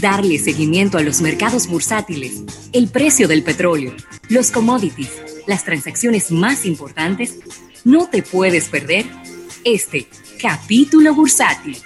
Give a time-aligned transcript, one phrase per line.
[0.00, 3.92] darle seguimiento a los mercados bursátiles, el precio del petróleo,
[4.28, 5.10] los commodities,
[5.46, 7.38] las transacciones más importantes,
[7.84, 9.04] no te puedes perder
[9.64, 10.06] este
[10.40, 11.76] capítulo bursátil.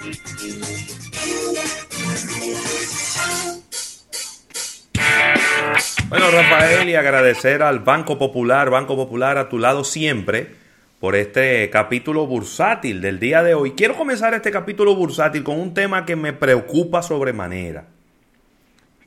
[6.09, 10.55] Bueno, Rafael, y agradecer al Banco Popular, Banco Popular a tu lado siempre,
[11.01, 13.73] por este capítulo bursátil del día de hoy.
[13.73, 17.94] Quiero comenzar este capítulo bursátil con un tema que me preocupa sobremanera.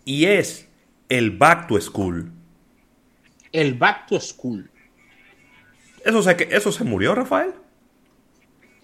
[0.08, 0.70] Y es
[1.10, 2.32] el back to school.
[3.52, 4.72] El back to school.
[6.06, 7.54] Eso se, eso se murió, Rafael.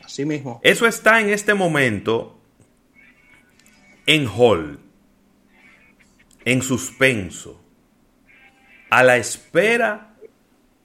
[0.03, 0.59] Así mismo.
[0.63, 2.41] Eso está en este momento
[4.05, 4.79] en hold,
[6.43, 7.63] en suspenso
[8.89, 10.17] a la espera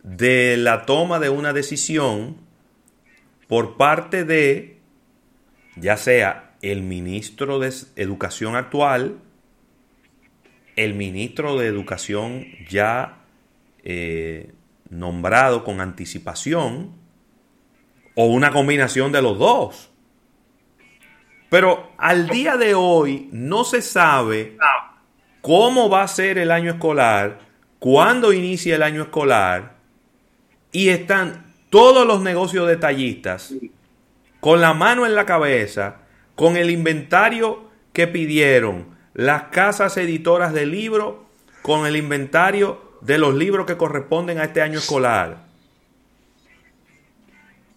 [0.04, 2.36] de la toma de una decisión
[3.48, 4.78] por parte de,
[5.74, 9.18] ya sea el ministro de Educación actual,
[10.78, 13.18] el ministro de Educación ya
[13.82, 14.52] eh,
[14.90, 16.92] nombrado con anticipación,
[18.14, 19.90] o una combinación de los dos.
[21.50, 24.56] Pero al día de hoy no se sabe
[25.40, 27.40] cómo va a ser el año escolar
[27.80, 29.76] cuando inicia el año escolar
[30.70, 33.52] y están todos los negocios detallistas
[34.40, 36.02] con la mano en la cabeza,
[36.36, 41.16] con el inventario que pidieron las casas editoras de libros,
[41.62, 45.44] con el inventario de los libros que corresponden a este año escolar.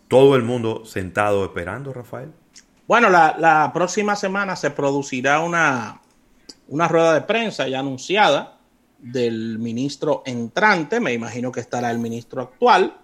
[0.08, 2.32] Todo el mundo sentado esperando, Rafael.
[2.88, 6.00] Bueno, la, próxima semana se producirá una,
[6.68, 8.60] una rueda de prensa ya anunciada
[9.00, 12.96] del ministro entrante, me imagino que estará el ministro actual,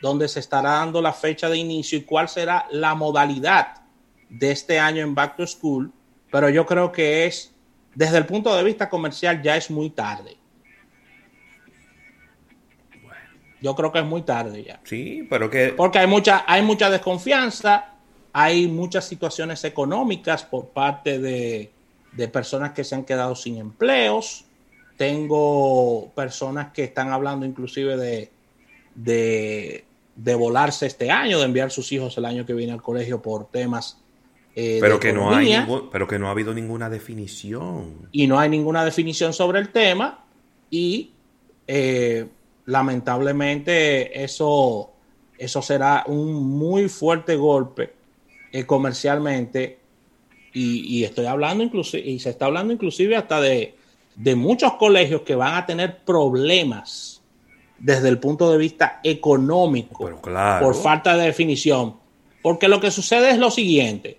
[0.00, 3.82] donde se estará dando la fecha de inicio y cuál será la modalidad
[4.30, 5.92] de este año en Back to School,
[6.30, 7.51] pero yo creo que es,
[7.94, 10.36] desde el punto de vista comercial, ya es muy tarde.
[13.60, 14.80] Yo creo que es muy tarde ya.
[14.82, 15.68] Sí, pero que...
[15.68, 17.94] Porque hay mucha, hay mucha desconfianza,
[18.32, 21.70] hay muchas situaciones económicas por parte de,
[22.12, 24.44] de personas que se han quedado sin empleos,
[24.96, 28.30] tengo personas que están hablando inclusive de,
[28.94, 33.46] de, volarse este año, de enviar sus hijos el año que viene al colegio por
[33.50, 34.01] temas
[34.54, 35.54] eh, pero que no hay
[35.90, 40.24] pero que no ha habido ninguna definición y no hay ninguna definición sobre el tema
[40.70, 41.10] y
[41.66, 42.26] eh,
[42.66, 44.90] lamentablemente eso
[45.38, 47.92] eso será un muy fuerte golpe
[48.52, 49.78] eh, comercialmente
[50.52, 53.74] y, y, estoy hablando inclusive y se está hablando inclusive hasta de
[54.14, 57.22] de muchos colegios que van a tener problemas
[57.78, 61.96] desde el punto de vista económico por falta de definición.
[62.42, 64.18] Porque lo que sucede es lo siguiente.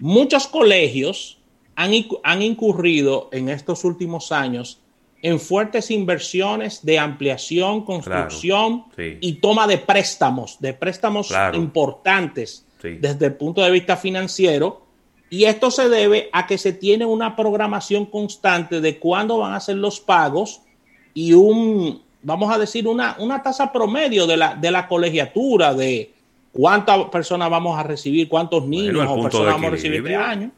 [0.00, 1.38] Muchos colegios
[1.76, 4.80] han, han incurrido en estos últimos años
[5.22, 8.84] en fuertes inversiones de ampliación, construcción
[9.20, 14.82] y toma de préstamos, de préstamos importantes desde el punto de vista financiero.
[15.28, 19.60] Y esto se debe a que se tiene una programación constante de cuándo van a
[19.60, 20.62] ser los pagos
[21.14, 26.12] y un, vamos a decir, una, una tasa promedio de la, de la colegiatura, de
[26.52, 30.50] cuántas personas vamos a recibir, cuántos niños o personas vamos a recibir este año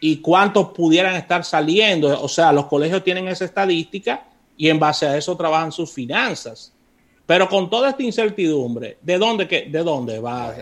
[0.00, 2.20] y cuántos pudieran estar saliendo.
[2.22, 4.24] O sea, los colegios tienen esa estadística
[4.56, 6.72] y en base a eso trabajan sus finanzas.
[7.26, 10.52] Pero con toda esta incertidumbre, ¿de dónde, que, de dónde va?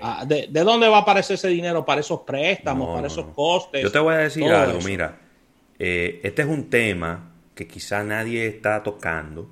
[0.00, 3.82] Ah, ¿de, dónde va a aparecer ese dinero para esos préstamos, para esos costes?
[3.82, 5.18] Yo te voy a decir algo, mira,
[5.78, 9.48] eh, este es un tema que quizá nadie está tocando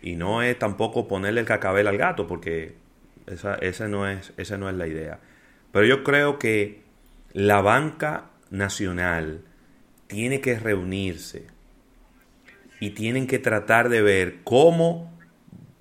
[0.00, 2.74] y no es tampoco ponerle el cacabel al gato porque
[3.26, 5.18] esa, no es, esa no es la idea.
[5.72, 6.82] Pero yo creo que
[7.32, 9.42] la banca nacional
[10.06, 11.46] tiene que reunirse
[12.80, 15.12] y tienen que tratar de ver cómo,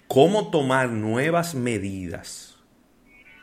[0.08, 2.56] cómo tomar nuevas medidas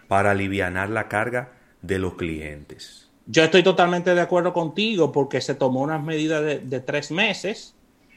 [0.08, 3.10] para aliviar la carga de los clientes.
[3.26, 7.74] Yo estoy totalmente de acuerdo contigo porque se tomó unas medidas de, tres meses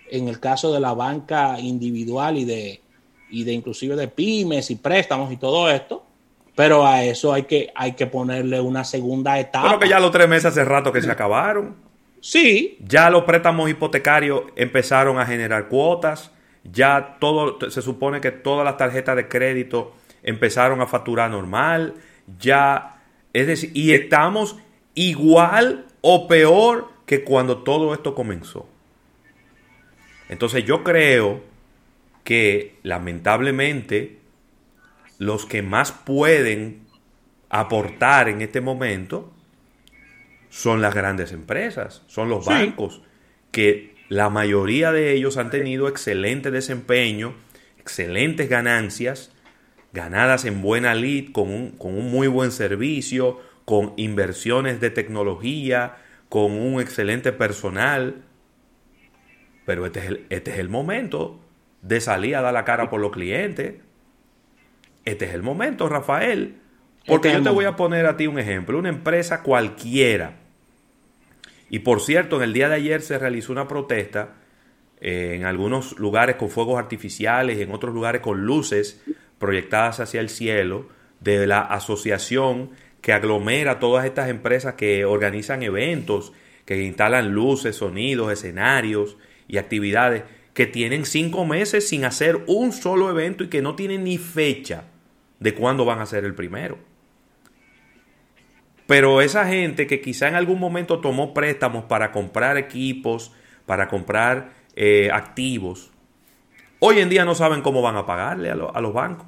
[0.10, 2.82] en el caso de la banca individual y de,
[3.30, 6.06] y de inclusive de pymes y préstamos y todo esto.
[6.56, 9.68] Pero a eso hay que, hay que ponerle una segunda etapa.
[9.68, 11.76] Creo que ya los tres meses hace rato que se acabaron.
[12.22, 12.78] Sí.
[12.80, 16.32] Ya los préstamos hipotecarios empezaron a generar cuotas.
[16.64, 19.94] Ya todo, se supone que todas las tarjetas de crédito
[20.26, 21.94] empezaron a facturar normal,
[22.40, 23.00] ya,
[23.32, 24.58] es decir, y estamos
[24.96, 28.68] igual o peor que cuando todo esto comenzó.
[30.28, 31.42] Entonces yo creo
[32.26, 34.18] que lamentablemente
[35.20, 36.82] los que más pueden
[37.50, 39.32] aportar en este momento
[40.50, 43.04] son las grandes empresas, son los bancos,
[43.52, 47.36] que la mayoría de ellos han tenido excelente desempeño,
[47.80, 49.32] excelentes ganancias,
[49.94, 55.98] ganadas en buena lead, con un, con un muy buen servicio, con inversiones de tecnología,
[56.30, 58.24] con un excelente personal.
[59.66, 61.45] Pero este es el, este es el momento
[61.86, 63.76] de salir a dar la cara por los clientes.
[65.06, 66.56] Este es el momento, Rafael.
[67.06, 68.80] Porque este yo te voy a poner a ti un ejemplo.
[68.80, 70.38] Una empresa cualquiera.
[71.70, 74.34] Y por cierto, en el día de ayer se realizó una protesta
[75.00, 79.04] eh, en algunos lugares con fuegos artificiales en otros lugares con luces
[79.38, 80.88] proyectadas hacia el cielo
[81.20, 82.72] de la asociación
[83.02, 86.34] que aglomera todas estas empresas que organizan eventos,
[86.66, 89.18] que instalan luces, sonidos, escenarios
[89.48, 90.24] y actividades,
[90.56, 94.86] que tienen cinco meses sin hacer un solo evento y que no tienen ni fecha
[95.40, 96.80] de cuándo van a ser el primero.
[98.88, 103.34] Pero esa gente que quizá en algún momento tomó préstamos para comprar equipos,
[103.66, 105.92] para comprar eh, activos,
[106.80, 109.28] hoy en día no saben cómo van a pagarle a, a los bancos.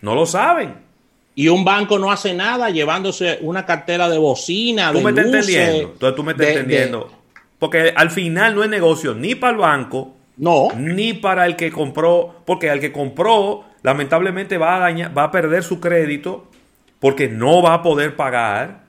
[0.00, 0.74] No lo saben.
[1.34, 4.92] Y un banco no hace nada llevándose una cartera de bocina.
[4.92, 5.92] Tú me estás entendiendo.
[5.92, 7.25] Entonces tú me estás entendiendo.
[7.58, 10.68] Porque al final no es negocio ni para el banco, no.
[10.76, 12.42] ni para el que compró.
[12.44, 16.50] Porque al que compró, lamentablemente va a, dañar, va a perder su crédito
[17.00, 18.84] porque no va a poder pagar.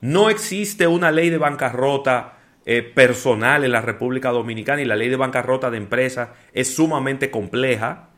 [0.00, 2.34] No existe una ley de bancarrota
[2.64, 7.30] eh, personal en la República Dominicana y la ley de bancarrota de empresas es sumamente
[7.30, 8.08] compleja.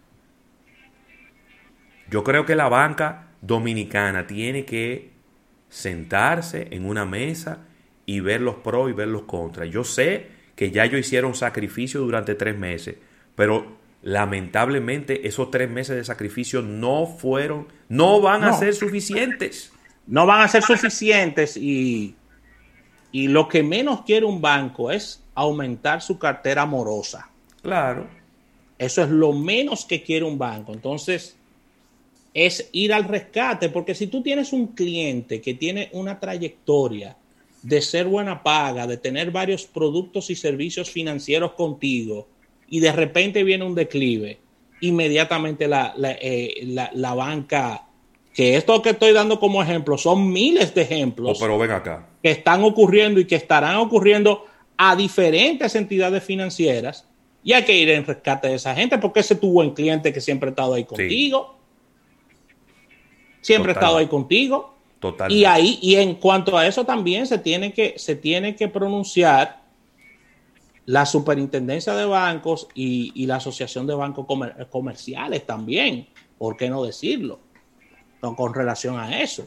[2.11, 5.11] Yo creo que la banca dominicana tiene que
[5.69, 7.68] sentarse en una mesa
[8.09, 9.69] y ver los pros y ver los contras.
[9.69, 12.97] Yo sé que ya ellos hicieron sacrificio durante tres meses,
[13.35, 19.75] pero lamentablemente esos tres meses de sacrificio no fueron, no van a ser suficientes.
[20.07, 22.15] No van a ser suficientes y,
[23.13, 27.29] y lo que menos quiere un banco es aumentar su cartera amorosa.
[27.61, 28.09] Claro.
[28.79, 30.73] Eso es lo menos que quiere un banco.
[30.73, 31.37] Entonces,
[32.33, 37.15] es ir al rescate, porque si tú tienes un cliente que tiene una trayectoria
[37.63, 42.29] de ser buena paga, de tener varios productos y servicios financieros contigo,
[42.69, 44.39] y de repente viene un declive,
[44.81, 46.77] inmediatamente la, la, eh,
[47.17, 47.87] banca,
[48.35, 52.07] que esto que estoy dando como ejemplo, son miles de ejemplos oh, pero ven acá.
[52.23, 54.45] que están ocurriendo y que estarán ocurriendo
[54.77, 57.07] a diferentes entidades financieras,
[57.43, 60.21] y hay que ir en rescate de esa gente, porque ese tu buen cliente que
[60.21, 61.59] siempre ha estado ahí contigo
[63.41, 64.75] siempre he estado ahí contigo.
[65.29, 69.62] Y ahí, y en cuanto a eso también se tiene que, se tiene que pronunciar
[70.87, 74.27] la superintendencia de bancos y, la asociación de bancos
[74.71, 76.09] comerciales también.
[76.39, 77.41] ¿Por qué no decirlo?
[78.21, 79.47] con relación a eso.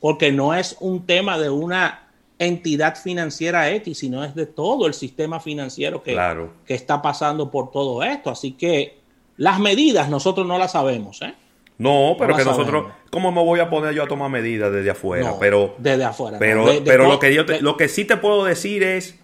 [0.00, 2.08] Porque no es un tema de una
[2.38, 6.18] entidad financiera X, sino es de todo el sistema financiero que,
[6.64, 8.30] que está pasando por todo esto.
[8.30, 8.98] Así que
[9.36, 11.34] las medidas nosotros no las sabemos, ¿eh?
[11.78, 15.34] No, pero que nosotros, ¿cómo me voy a poner yo a tomar medidas desde afuera?
[15.38, 16.36] pero, desde afuera.
[16.38, 19.16] Pero, pero lo, que yo lo que sí te puedo decir es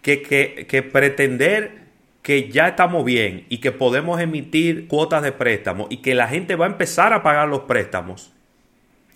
[0.00, 1.82] que, que, que, pretender
[2.22, 6.54] que ya estamos bien y que podemos emitir cuotas de préstamo y que la gente
[6.54, 8.32] va a empezar a pagar los préstamos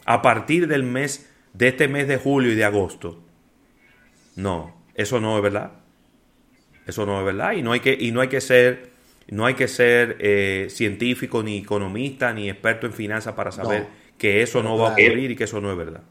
[0.05, 3.23] a partir del mes, de este mes de julio y de agosto.
[4.35, 5.73] No, eso no es verdad.
[6.85, 8.96] Eso no es verdad y no hay que, y no hay que ser
[9.29, 13.87] no hay que ser eh, científico, ni economista, ni experto en finanzas para saber
[14.19, 16.03] que eso no va a ocurrir y que eso no es verdad.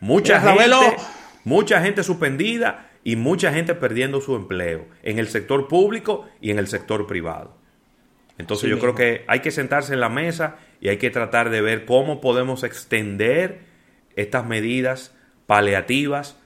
[0.00, 0.96] Mucha gente,
[1.44, 6.58] mucha gente suspendida y mucha gente perdiendo su empleo en el sector público y en
[6.58, 7.56] el sector privado.
[8.36, 11.60] Entonces yo creo que hay que sentarse en la mesa y hay que tratar de
[11.60, 13.60] ver cómo podemos extender
[14.14, 15.14] estas medidas
[15.46, 16.38] paliativas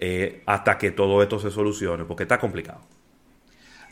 [0.00, 2.80] eh, hasta que todo esto se solucione, porque está complicado.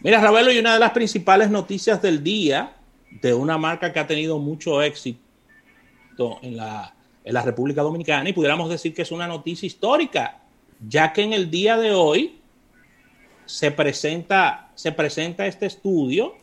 [0.01, 2.77] Mira, Ravelo, y una de las principales noticias del día
[3.21, 8.33] de una marca que ha tenido mucho éxito en la, en la República Dominicana, y
[8.33, 10.39] pudiéramos decir que es una noticia histórica,
[10.87, 12.39] ya que en el día de hoy
[13.45, 16.37] se presenta, se presenta este estudio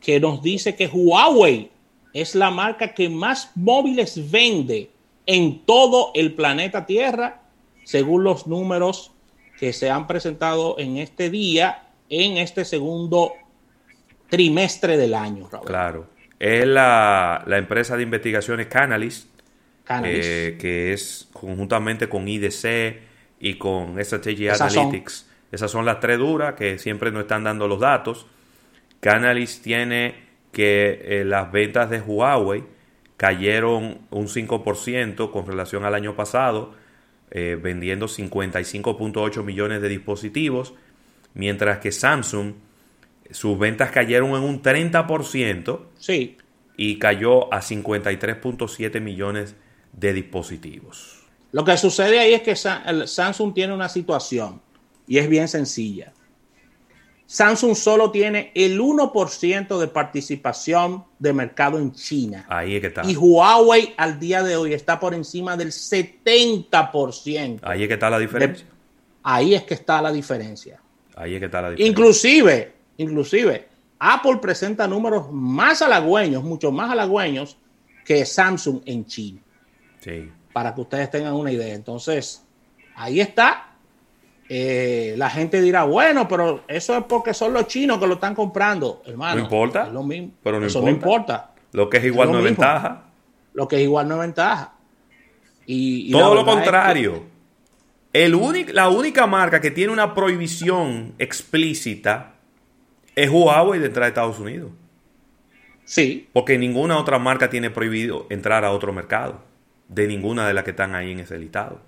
[0.00, 1.70] que nos dice que Huawei
[2.14, 4.90] es la marca que más móviles vende
[5.26, 7.42] en todo el planeta Tierra,
[7.84, 9.12] según los números
[9.58, 11.83] que se han presentado en este día
[12.22, 13.32] en este segundo
[14.28, 15.48] trimestre del año.
[15.64, 16.06] Claro.
[16.38, 19.28] Es la, empresa de investigaciones Canalys,
[20.04, 23.00] eh, que es conjuntamente con IDC
[23.40, 25.30] y con Strategy Analytics.
[25.52, 28.26] Esas son las tres duras que siempre nos están dando los datos.
[29.00, 30.14] Canalys tiene
[30.52, 32.64] que eh, las ventas de Huawei
[33.16, 36.74] cayeron un 5% con relación al año pasado.
[37.30, 40.74] eh, vendiendo 55.8 millones de dispositivos,
[41.34, 42.54] mientras que Samsung,
[43.30, 45.80] sus ventas cayeron en un 30%.
[45.98, 46.38] Sí.
[46.76, 49.54] Y cayó a 53.7 millones
[49.92, 51.24] de dispositivos.
[51.52, 54.60] Lo que sucede ahí es que Samsung tiene una situación
[55.06, 56.12] y es bien sencilla.
[57.26, 62.44] Samsung solo tiene el 1% de participación de mercado en China.
[62.48, 63.02] Ahí es que está.
[63.04, 67.60] Y Huawei al día de hoy está por encima del 70%.
[67.62, 68.66] Ahí es que está la diferencia.
[69.22, 70.80] ahí es que está la diferencia.
[71.16, 71.90] Ahí es que está la diferencia.
[71.90, 73.68] Inclusive, inclusive,
[73.98, 77.56] Apple presenta números más halagüeños, mucho más halagüeños
[78.04, 79.40] que Samsung en China.
[80.00, 80.30] Sí.
[80.52, 81.74] Para que ustedes tengan una idea.
[81.74, 82.44] Entonces,
[82.94, 83.74] ahí está
[84.48, 88.34] eh, la gente dirá, bueno, pero eso es porque son los chinos que lo están
[88.34, 89.36] comprando, hermano.
[89.36, 89.88] No importa.
[89.88, 90.32] lo mismo.
[90.42, 90.90] Pero no eso importa.
[90.90, 91.50] no importa.
[91.72, 93.04] Lo que es igual no es ventaja.
[93.54, 94.74] Lo que es igual no es ventaja.
[95.66, 97.22] Y, Todo lo contrario.
[98.14, 98.32] El
[98.72, 102.36] la única marca que tiene una prohibición explícita
[103.16, 104.70] es Huawei de entrar a Estados Unidos.
[105.84, 106.28] Sí.
[106.32, 109.42] Porque ninguna otra marca tiene prohibido entrar a otro mercado.
[109.88, 111.80] De ninguna de las que están ahí en ese listado.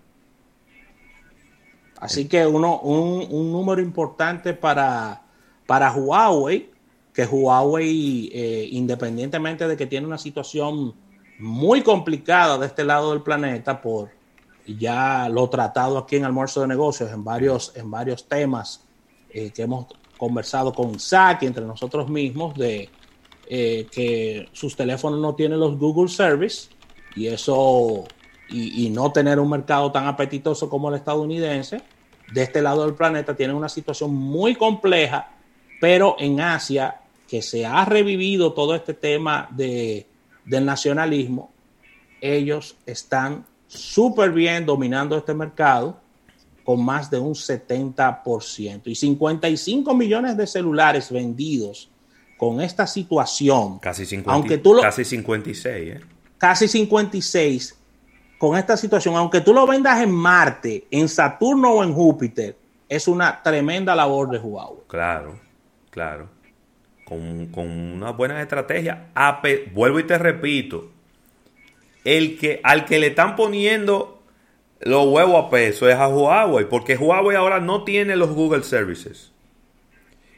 [1.98, 5.22] Así que uno, un, número importante para,
[5.66, 6.70] para Huawei,
[7.14, 10.94] que Huawei, eh, independientemente de que tiene una situación
[11.38, 14.10] muy complicada de este lado del planeta, por
[14.66, 18.84] ya lo tratado aquí en Almuerzo de Negocios en varios, en varios temas
[19.30, 19.86] eh, que hemos
[20.18, 22.88] conversado con y entre nosotros mismos, de
[23.48, 26.68] eh, que sus teléfonos no tienen los Google Service
[27.14, 28.04] y eso
[28.48, 31.82] y, no tener un mercado tan apetitoso como el estadounidense,
[32.32, 35.32] de este lado del planeta tienen una situación muy compleja,
[35.80, 40.06] pero en Asia, que se ha revivido todo este tema de,
[40.44, 41.52] del nacionalismo,
[42.20, 46.00] ellos están súper bien dominando este mercado
[46.64, 51.90] con más de un 70% y 55 millones de celulares vendidos
[52.36, 53.78] con esta situación.
[53.78, 56.00] Casi, 50, aunque tú casi 56, ¿eh?
[56.38, 57.78] Casi 56
[58.38, 62.56] con esta situación, aunque tú lo vendas en Marte, en Saturno o en Júpiter,
[62.88, 64.82] es una tremenda labor de Huawei.
[64.86, 65.38] Claro,
[65.90, 66.28] claro.
[67.04, 69.10] Con, con una buena estrategia.
[69.72, 70.90] vuelvo y te repito,
[72.06, 74.22] el que, al que le están poniendo
[74.80, 79.32] los huevos a peso es a Huawei, porque Huawei ahora no tiene los Google Services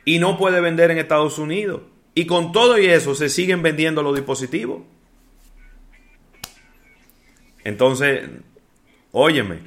[0.06, 1.82] y no puede vender en Estados Unidos.
[2.14, 4.80] Y con todo y eso se siguen vendiendo los dispositivos.
[7.64, 8.30] Entonces,
[9.12, 9.58] óyeme,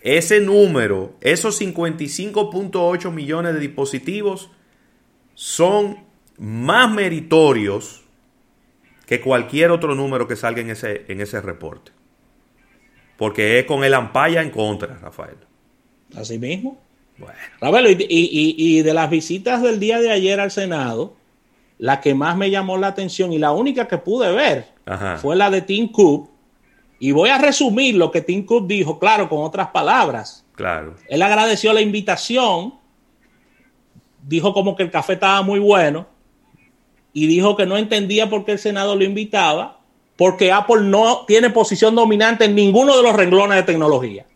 [0.00, 4.50] ese número, esos 55.8 millones de dispositivos
[5.34, 5.98] son
[6.38, 8.01] más meritorios
[9.06, 11.92] que cualquier otro número que salga en ese, en ese reporte.
[13.16, 15.36] Porque es con el ampaya en contra, Rafael.
[16.16, 16.80] Así mismo.
[17.60, 17.88] Bueno.
[17.88, 21.14] y, de las visitas del día de ayer al Senado,
[21.78, 24.66] la que más me llamó la atención y la única que pude ver
[25.18, 26.30] fue la de Tim Cook,
[26.98, 30.46] y voy a resumir lo que Tim Cook dijo, claro, con otras palabras.
[30.54, 30.94] Claro.
[31.08, 32.74] Él agradeció la invitación,
[34.22, 36.06] dijo como que el café estaba muy bueno
[37.12, 39.80] y dijo que no entendía por qué el Senado lo invitaba,
[40.16, 44.26] porque Apple no tiene posición dominante en ninguno de los renglones de tecnología.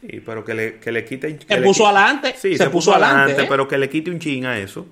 [0.00, 1.38] Sí, pero que le, que le quite.
[1.46, 2.34] se puso adelante.
[2.38, 3.46] Sí, se, puso, adelante, ¿eh?
[3.48, 4.86] pero que le quite un chin a eso.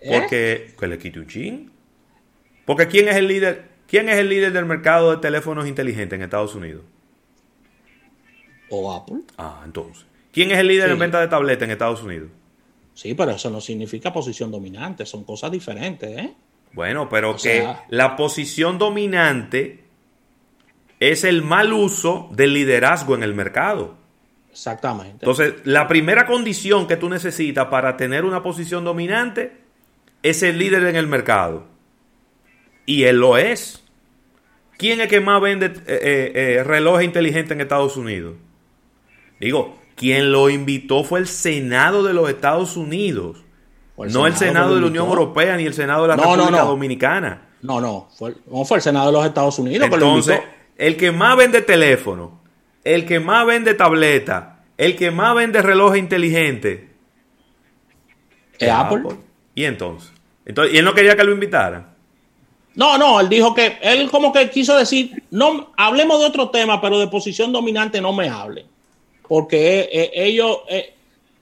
[0.00, 0.18] ¿Eh?
[0.18, 0.74] Porque.
[0.78, 1.70] Que le quite un chin.
[2.64, 3.68] Porque ¿quién es el líder?
[3.86, 6.82] ¿Quién es el líder del mercado de teléfonos inteligentes en Estados Unidos?
[8.70, 9.20] ¿O Apple?
[9.36, 10.06] Ah, entonces.
[10.32, 12.30] ¿Quién es el líder en venta de tabletas en Estados Unidos?
[12.98, 16.34] Sí, pero eso no significa posición dominante, son cosas diferentes, ¿eh?
[16.72, 19.84] Bueno, pero que la posición dominante
[20.98, 23.94] es el mal uso del liderazgo en el mercado.
[24.50, 25.12] Exactamente.
[25.20, 29.52] Entonces, la primera condición que tú necesitas para tener una posición dominante
[30.24, 31.68] es el líder en el mercado.
[32.84, 33.80] Y él lo es.
[34.76, 38.34] ¿Quién es que más vende eh, eh, eh, relojes inteligentes en Estados Unidos?
[39.38, 43.38] Digo, quien lo invitó fue el Senado de los Estados Unidos.
[43.96, 47.48] no el Senado de la Unión Europea ni el Senado de la República Dominicana.
[47.60, 50.40] No, no, fue, no fue el Senado de los Estados Unidos Entonces,
[50.76, 52.40] el que más vende teléfono,
[52.84, 56.82] el que más vende tableta, el que más vende relojes inteligentes.
[58.58, 59.02] ¿Es Apple?
[59.54, 60.12] ¿Y entonces?
[60.46, 60.74] entonces?
[60.74, 61.94] ¿Y él no quería que lo invitaran?
[62.76, 66.80] No, no, él dijo que, él como que quiso decir, no, hablemos de otro tema,
[66.80, 68.66] pero de posición dominante no me hablen.
[69.28, 70.94] Porque eh, eh, ellos, eh,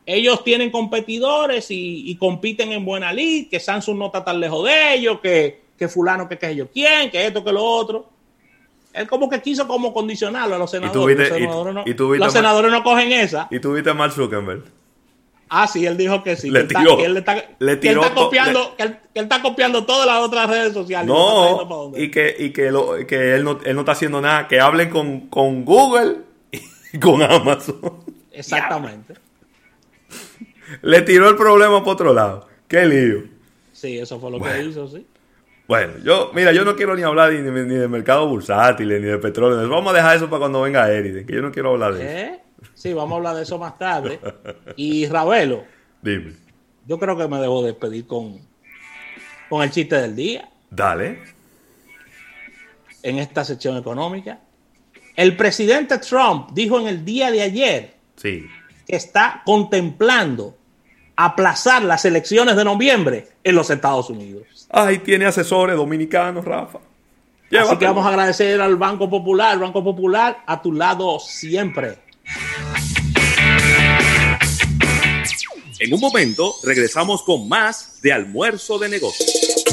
[0.05, 4.95] ellos tienen competidores y, compiten en buena lid, que Samsung no está tan lejos de
[4.95, 8.09] ellos, que, fulano que qué yo quién, que esto, que lo otro.
[8.93, 11.19] él como que quiso como condicionarlo a los senadores.
[11.19, 13.47] los senadores, no, los senadores no cogen esa.
[13.51, 14.65] ¿Y tú viste a Mark Zuckerberg?
[15.49, 16.51] Ah, sí, él dijo que sí.
[16.51, 19.85] Le tiró, que él está, le tiró que él está copiando, que, él, está copiando
[19.85, 21.07] todas las otras redes sociales.
[21.07, 24.49] No, y que, y que, lo, que él, no, él no está haciendo nada.
[24.49, 26.26] Que hablen con, con Google y
[27.01, 27.81] con Amazon.
[28.33, 29.15] Exactamente.
[30.83, 32.49] Le tiró el problema por otro lado.
[32.69, 33.25] Qué lío.
[33.73, 35.07] Sí, eso fue lo que hizo, sí.
[35.69, 39.19] Bueno, yo, mira, yo no quiero ni hablar ni, ni de mercado bursátil, ni de
[39.19, 39.69] petróleo.
[39.69, 42.35] Vamos a dejar eso para cuando venga Eriden, que yo no quiero hablar de eso.
[42.35, 42.41] ¿Eh?
[42.75, 44.21] Sí, vamos a hablar de eso más tarde.
[44.77, 45.65] Y Ravelo.
[46.03, 46.35] Dime.
[46.87, 48.41] Yo creo que me debo despedir con,
[49.49, 50.49] con el chiste del día.
[50.71, 51.21] Dale.
[53.03, 54.39] En esta sección económica.
[55.17, 58.45] El presidente Trump dijo en el día de ayer sí.
[58.87, 60.57] que está contemplando
[61.17, 64.69] aplazar las elecciones de noviembre en los Estados Unidos.
[64.71, 66.81] Ay, tiene asesores dominicanos, Rafa.
[67.59, 71.99] Así que vamos a agradecer al Banco Popular, Banco Popular, a tu lado siempre.
[75.79, 79.31] En un momento regresamos con más de almuerzo de negocios.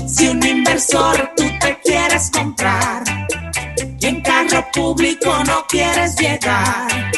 [0.08, 3.23] Si un inversor tú te quieres comprar
[4.72, 7.12] público no quieres llegar,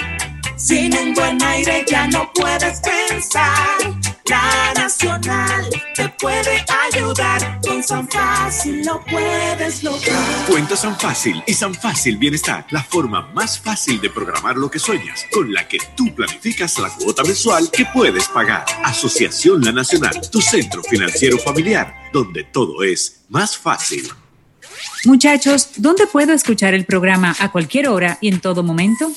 [0.55, 7.59] sin un buen aire ya no puedes pensar la Nacional te puede ayudar.
[7.61, 10.45] Con San Fácil lo puedes lograr.
[10.47, 12.65] Cuenta San Fácil y San Fácil Bienestar.
[12.71, 15.25] La forma más fácil de programar lo que sueñas.
[15.31, 18.65] Con la que tú planificas la cuota mensual que puedes pagar.
[18.83, 20.19] Asociación La Nacional.
[20.31, 21.93] Tu centro financiero familiar.
[22.11, 24.11] Donde todo es más fácil.
[25.05, 29.11] Muchachos, ¿dónde puedo escuchar el programa a cualquier hora y en todo momento?